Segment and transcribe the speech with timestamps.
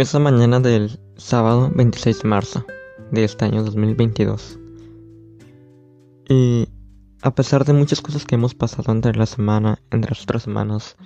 [0.00, 2.64] Es la mañana del sábado 26 de marzo
[3.10, 4.58] de este año 2022.
[6.26, 6.68] Y
[7.20, 10.96] a pesar de muchas cosas que hemos pasado entre la semana, entre las otras semanas,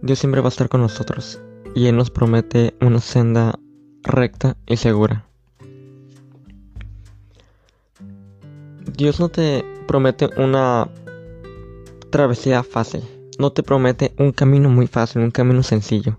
[0.00, 1.42] Dios siempre va a estar con nosotros
[1.74, 3.58] y Él nos promete una senda
[4.02, 5.26] recta y segura.
[8.96, 10.88] Dios no te promete una
[12.08, 13.02] travesía fácil,
[13.38, 16.18] no te promete un camino muy fácil, un camino sencillo.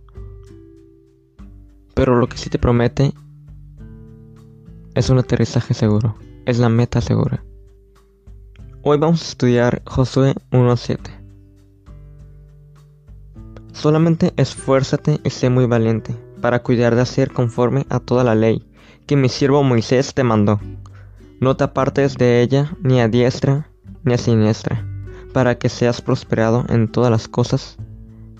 [1.97, 3.11] Pero lo que sí te promete
[4.93, 6.15] es un aterrizaje seguro,
[6.45, 7.43] es la meta segura.
[8.83, 10.99] Hoy vamos a estudiar Josué 1.7.
[13.73, 18.63] Solamente esfuérzate y sé muy valiente para cuidar de hacer conforme a toda la ley
[19.07, 20.59] que mi siervo Moisés te mandó.
[21.39, 23.71] No te apartes de ella ni a diestra
[24.03, 24.85] ni a siniestra,
[25.33, 27.75] para que seas prosperado en todas las cosas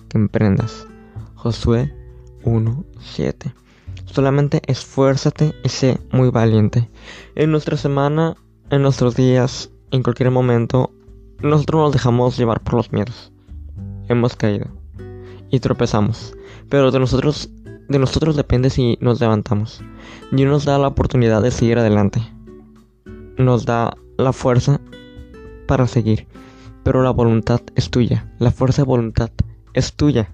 [0.09, 0.85] que emprendas.
[1.33, 1.96] Josué
[2.43, 3.53] 1.7.
[4.05, 6.89] Solamente esfuérzate y sé muy valiente.
[7.35, 8.35] En nuestra semana,
[8.69, 10.91] en nuestros días, en cualquier momento,
[11.41, 13.31] nosotros nos dejamos llevar por los miedos.
[14.09, 14.67] Hemos caído
[15.49, 16.35] y tropezamos,
[16.69, 17.49] pero de nosotros,
[17.87, 19.81] de nosotros depende si nos levantamos.
[20.31, 22.21] Dios nos da la oportunidad de seguir adelante.
[23.37, 24.81] Nos da la fuerza
[25.67, 26.27] para seguir,
[26.83, 28.31] pero la voluntad es tuya.
[28.39, 29.29] La fuerza de voluntad
[29.73, 30.31] es tuya.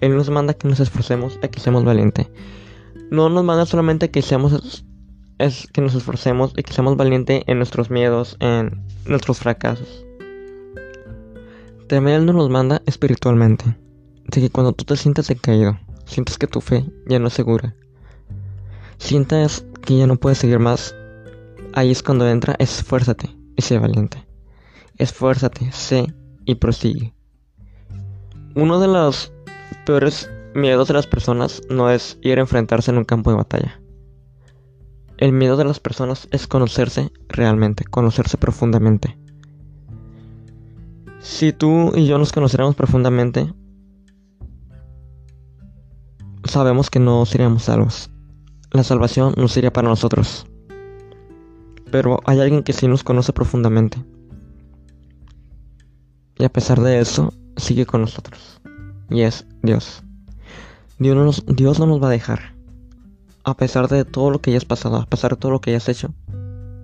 [0.00, 2.28] Él nos manda que nos esforcemos a que seamos valientes.
[3.10, 4.84] No nos manda solamente que seamos
[5.38, 10.04] es que nos esforcemos y que seamos valientes en nuestros miedos, en nuestros fracasos.
[11.88, 13.76] También Él nos manda espiritualmente.
[14.26, 17.74] De que cuando tú te sientas decaído, sientes que tu fe ya no es segura,
[18.98, 20.94] sientas que ya no puedes seguir más,
[21.72, 24.26] ahí es cuando entra esfuérzate y sé valiente.
[24.98, 26.12] Esfuérzate, sé
[26.44, 27.14] y prosigue.
[28.54, 29.32] Uno de los
[29.88, 33.80] peores miedos de las personas no es ir a enfrentarse en un campo de batalla.
[35.16, 39.16] El miedo de las personas es conocerse realmente, conocerse profundamente.
[41.20, 43.50] Si tú y yo nos conociéramos profundamente,
[46.44, 48.10] sabemos que no seríamos salvos.
[48.70, 50.46] La salvación no sería para nosotros.
[51.90, 54.04] Pero hay alguien que sí nos conoce profundamente.
[56.36, 58.58] Y a pesar de eso, sigue con nosotros
[59.10, 60.02] y es Dios.
[60.98, 61.16] Dios
[61.78, 62.54] no, nos, va a dejar.
[63.44, 65.88] A pesar de todo lo que hayas pasado, a pesar de todo lo que hayas
[65.88, 66.12] hecho,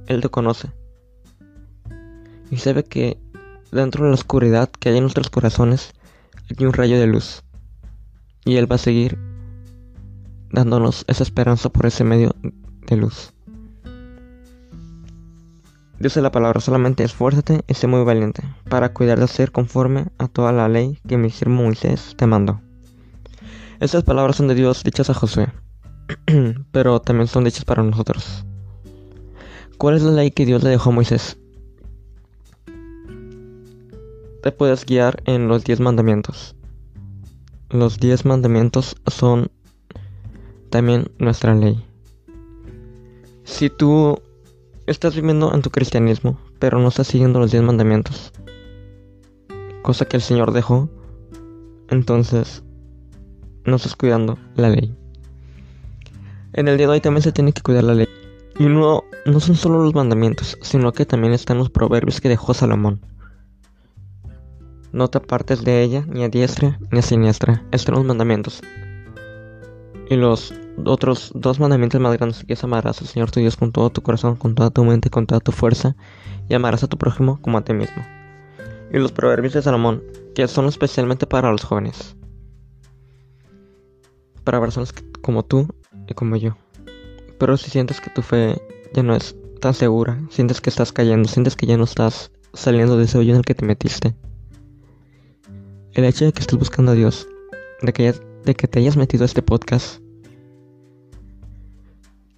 [0.07, 0.71] Él te conoce.
[2.51, 3.19] Y sabe que
[3.73, 5.93] dentro de la oscuridad que hay en nuestros corazones
[6.49, 7.43] hay un rayo de luz.
[8.45, 9.19] Y Él va a seguir
[10.51, 12.35] dándonos esa esperanza por ese medio
[12.87, 13.33] de luz.
[15.99, 20.27] Dice la palabra, solamente esfuérzate y sé muy valiente, para cuidar de ser conforme a
[20.27, 22.61] toda la ley que mi siervo Moisés te mandó.
[23.79, 25.53] Estas palabras son de Dios dichas a Josué,
[26.73, 28.45] pero también son dichas para nosotros.
[29.79, 31.39] ¿Cuál es la ley que Dios le dejó a Moisés?
[34.43, 36.57] Te puedes guiar en los diez mandamientos.
[37.71, 39.51] Los diez mandamientos son
[40.71, 41.85] también nuestra ley.
[43.45, 44.19] Si tú
[44.87, 48.33] estás viviendo en tu cristianismo, pero no estás siguiendo los 10 mandamientos,
[49.83, 50.89] cosa que el Señor dejó,
[51.89, 52.63] entonces
[53.65, 54.95] no estás cuidando la ley.
[56.53, 58.09] En el día de hoy también se tiene que cuidar la ley.
[58.59, 62.55] Y no, no son solo los mandamientos, sino que también están los proverbios que dejó
[62.55, 63.01] Salomón.
[64.93, 67.65] No te apartes de ella, ni a diestra ni a siniestra.
[67.73, 68.63] Están los mandamientos.
[70.11, 70.53] Y los
[70.85, 74.03] otros dos mandamientos más grandes que es amarás al Señor tu Dios con todo tu
[74.03, 75.97] corazón, con toda tu mente, con toda tu fuerza,
[76.49, 78.05] y amarás a tu prójimo como a ti mismo.
[78.93, 80.03] Y los proverbios de Salomón,
[80.35, 82.17] que son especialmente para los jóvenes.
[84.45, 84.93] Para personas
[85.23, 85.69] como tú
[86.07, 86.57] y como yo.
[87.39, 88.61] Pero si sientes que tu fe
[88.93, 92.97] ya no es tan segura, sientes que estás cayendo, sientes que ya no estás saliendo
[92.97, 94.15] de ese hoyo en el que te metiste.
[95.93, 97.27] El hecho de que estés buscando a Dios,
[97.83, 100.01] de que, de que te hayas metido a este podcast,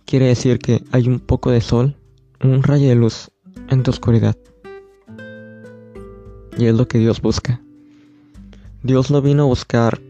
[0.05, 1.97] quiere decir que hay un poco de sol,
[2.43, 3.31] un rayo de luz
[3.69, 4.37] en tu oscuridad.
[6.59, 7.61] Y es lo que Dios busca.
[8.83, 10.01] Dios no vino a buscar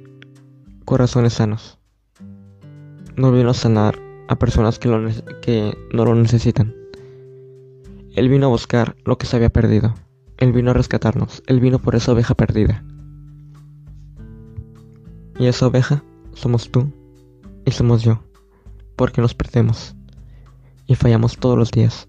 [0.84, 1.78] corazones sanos.
[3.16, 4.88] No vino a sanar a personas que,
[5.40, 6.74] que no lo necesitan.
[8.14, 9.94] Él vino a buscar lo que se había perdido.
[10.38, 11.42] Él vino a rescatarnos.
[11.46, 12.84] Él vino por esa oveja perdida.
[15.38, 16.02] Y esa oveja
[16.32, 16.90] somos tú
[17.64, 18.22] y somos yo
[18.96, 19.94] porque nos perdemos
[20.86, 22.08] y fallamos todos los días.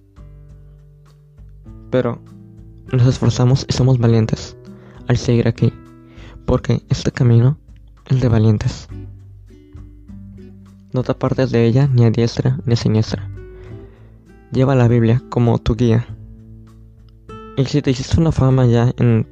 [1.92, 2.22] Pero
[2.92, 4.58] nos esforzamos y somos valientes
[5.08, 5.74] al seguir aquí,
[6.46, 7.58] porque este camino
[8.06, 8.88] es de valientes.
[10.94, 13.30] No te apartes de ella ni a diestra ni a siniestra.
[14.52, 16.08] Lleva la Biblia como tu guía.
[17.58, 19.28] Y si te hiciste una fama ya en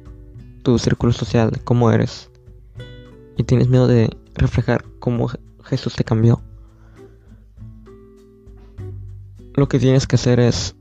[0.62, 2.30] tu círculo social cómo eres
[3.36, 5.28] y tienes miedo de reflejar cómo
[5.64, 6.40] Jesús te cambió,
[9.54, 10.76] lo que tienes que hacer es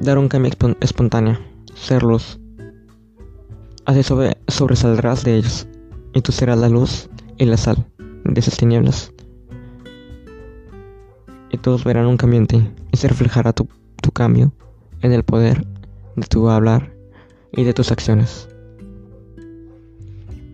[0.00, 1.38] dar un cambio espontáneo,
[1.74, 2.38] ser luz.
[3.84, 5.66] Así sobre, sobresaldrás de ellos
[6.12, 7.08] y tú serás la luz
[7.38, 7.86] y la sal
[8.24, 9.12] de esas tinieblas
[11.50, 13.66] y todos verán un cambio en ti y se reflejará tu
[14.12, 14.52] cambio
[15.02, 15.66] en el poder
[16.16, 16.92] de tu hablar
[17.52, 18.49] y de tus acciones.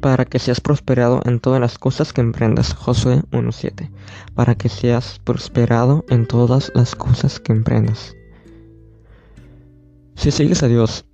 [0.06, 2.74] Para que seas prosperado en todas las cosas que emprendas.
[2.74, 3.90] Josué 1.7.
[4.36, 8.14] Para que seas prosperado en todas las cosas que emprendas.
[10.14, 11.06] Si sigues a Dios,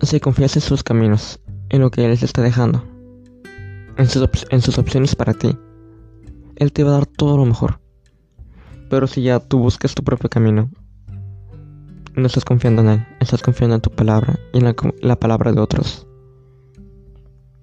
[0.00, 1.38] si confías en sus caminos,
[1.68, 2.82] en lo que Él te está dejando,
[3.98, 5.58] en sus, en sus opciones para ti,
[6.56, 7.80] Él te va a dar todo lo mejor.
[8.88, 10.70] Pero si ya tú buscas tu propio camino,
[12.14, 15.60] no estás confiando en Él, estás confiando en tu palabra y en la, palabra de
[15.60, 16.06] otros.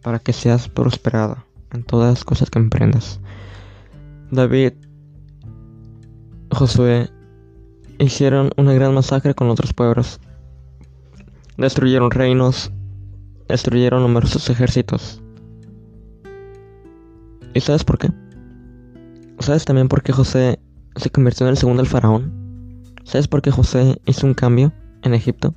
[0.04, 1.38] Para que seas prosperado
[1.72, 3.20] en todas las cosas que emprendas.
[4.32, 4.74] David,
[6.52, 7.10] Josué,
[8.00, 10.20] hicieron una gran masacre con otros pueblos.
[11.58, 12.72] Destruyeron reinos,
[13.48, 15.22] destruyeron numerosos ejércitos.
[17.54, 18.10] ¿Y sabes por qué?
[19.40, 20.60] ¿Sabes también por qué José
[20.96, 22.84] se convirtió en el segundo al faraón.
[23.04, 24.72] ¿Sabes por qué José hizo un cambio
[25.02, 25.54] en Egipto?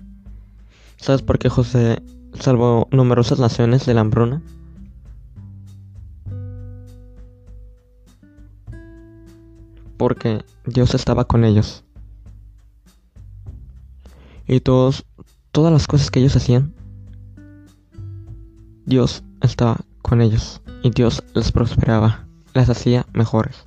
[0.96, 2.02] ¿Sabes por qué José
[2.40, 4.42] salvó numerosas naciones de la hambruna?
[9.96, 11.84] Porque Dios estaba con ellos.
[14.46, 15.04] Y todos,
[15.52, 16.74] todas las cosas que ellos hacían,
[18.84, 20.60] Dios estaba con ellos.
[20.82, 23.64] Y Dios les prosperaba, las hacía mejores.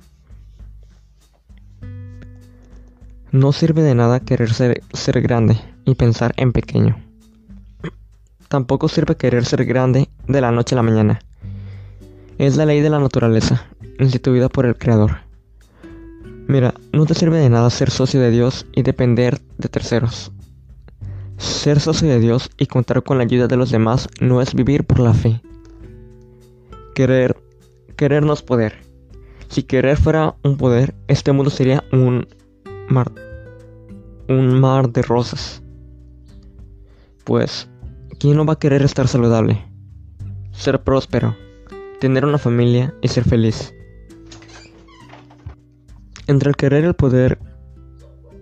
[3.32, 7.09] No sirve de nada querer ser, ser grande y pensar en pequeño.
[8.50, 11.20] Tampoco sirve querer ser grande de la noche a la mañana.
[12.36, 13.68] Es la ley de la naturaleza,
[14.00, 15.18] instituida por el Creador.
[16.48, 20.32] Mira, no te sirve de nada ser socio de Dios y depender de terceros.
[21.36, 24.82] Ser socio de Dios y contar con la ayuda de los demás no es vivir
[24.82, 25.40] por la fe.
[26.96, 27.36] Querer,
[27.94, 28.82] querer no es poder.
[29.46, 32.26] Si querer fuera un poder, este mundo sería un
[32.88, 33.12] mar,
[34.28, 35.62] un mar de rosas.
[37.22, 37.69] Pues,
[38.20, 39.64] ¿quién no va a querer estar saludable?
[40.52, 41.34] Ser próspero,
[42.00, 43.74] tener una familia y ser feliz.
[46.26, 47.38] Entre el querer y el poder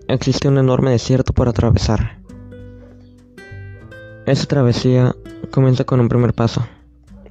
[0.09, 2.19] existe un enorme desierto por atravesar.
[4.25, 5.15] Esa travesía
[5.49, 6.67] comienza con un primer paso,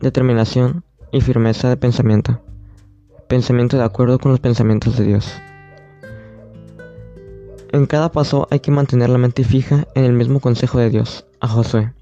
[0.00, 2.40] determinación y firmeza de pensamiento,
[3.28, 5.34] pensamiento de acuerdo con los pensamientos de Dios.
[7.72, 11.26] En cada paso hay que mantener la mente fija en el mismo consejo de Dios,
[11.40, 11.92] a Josué.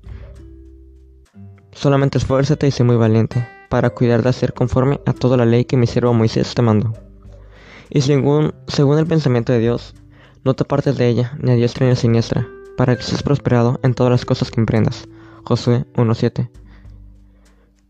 [1.76, 5.66] Solamente esfuérzate y sé muy valiente, para cuidar de hacer conforme a toda la ley
[5.66, 6.94] que mi siervo Moisés te mandó.
[7.90, 9.94] Y según, según el pensamiento de Dios,
[10.42, 13.78] no te apartes de ella, ni a diestra ni a siniestra, para que seas prosperado
[13.82, 15.06] en todas las cosas que emprendas.
[15.44, 16.50] Josué 1.7.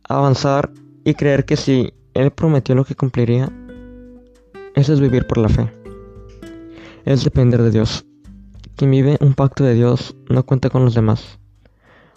[0.08, 0.70] Avanzar
[1.04, 3.48] y creer que si Él prometió lo que cumpliría,
[4.74, 5.70] eso es vivir por la fe
[7.06, 8.04] es depender de Dios.
[8.74, 11.38] Quien vive un pacto de Dios no cuenta con los demás.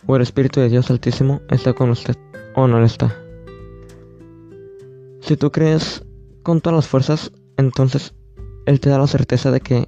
[0.08, 2.15] O el Espíritu de Dios Altísimo está con usted
[2.56, 3.15] o no lo está.
[5.22, 6.03] Si tú crees
[6.44, 8.13] con todas las fuerzas, entonces
[8.65, 9.88] Él te da la certeza de que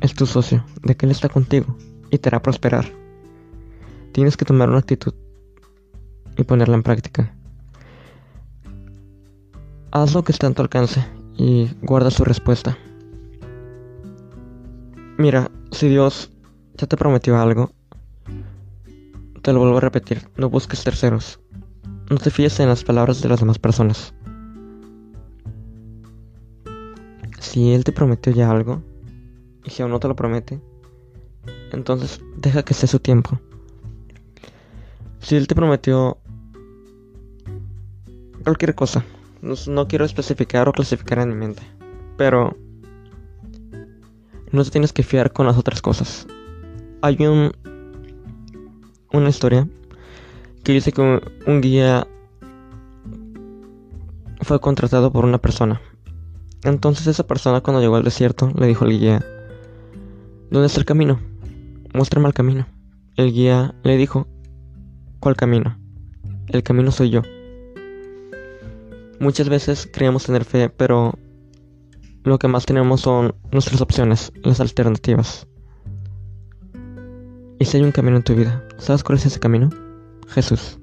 [0.00, 1.76] es tu socio, de que Él está contigo
[2.10, 2.86] y te hará prosperar.
[4.12, 5.14] Tienes que tomar una actitud
[6.36, 7.34] y ponerla en práctica.
[9.90, 12.76] Haz lo que está en tu alcance y guarda su respuesta.
[15.16, 16.30] Mira, si Dios
[16.74, 17.70] ya te prometió algo,
[19.44, 21.38] te lo vuelvo a repetir, no busques terceros.
[22.08, 24.14] No te fíes en las palabras de las demás personas.
[27.40, 28.82] Si Él te prometió ya algo,
[29.62, 30.62] y si aún no te lo promete,
[31.72, 33.38] entonces deja que sea su tiempo.
[35.18, 36.16] Si Él te prometió
[38.44, 39.04] cualquier cosa,
[39.42, 41.62] no, no quiero especificar o clasificar en mi mente,
[42.16, 42.56] pero
[44.52, 46.26] no te tienes que fiar con las otras cosas.
[47.02, 47.52] Hay un
[49.14, 49.68] una historia
[50.64, 52.06] que dice que un guía
[54.40, 55.80] fue contratado por una persona.
[56.64, 59.24] Entonces esa persona cuando llegó al desierto le dijo al guía,
[60.50, 61.20] ¿dónde está el camino?
[61.92, 62.66] Muéstrame el camino.
[63.16, 64.26] El guía le dijo,
[65.20, 65.78] ¿cuál camino?
[66.48, 67.22] El camino soy yo.
[69.20, 71.14] Muchas veces creemos tener fe, pero
[72.24, 75.46] lo que más tenemos son nuestras opciones, las alternativas.
[77.58, 79.70] Y si hay un camino en tu vida, ¿sabes cuál es ese camino?
[80.28, 80.78] Jesús.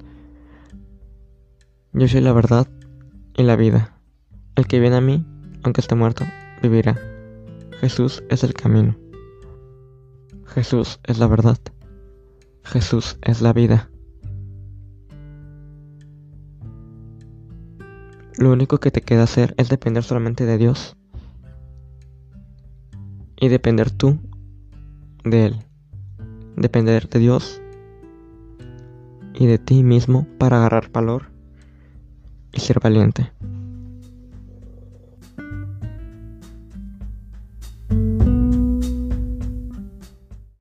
[1.93, 2.67] Yo soy la verdad
[3.35, 3.97] y la vida.
[4.55, 5.25] El que viene a mí,
[5.63, 6.25] aunque esté muerto,
[6.61, 6.97] vivirá.
[7.79, 8.95] Jesús es el camino.
[10.45, 11.57] Jesús es la verdad.
[12.63, 13.89] Jesús es la vida.
[18.37, 20.95] Lo único que te queda hacer es depender solamente de Dios
[23.35, 24.17] y depender tú
[25.23, 25.70] de Él.
[26.61, 27.61] Depender de Dios
[29.33, 31.31] y de ti mismo para agarrar valor
[32.53, 33.31] y ser valiente.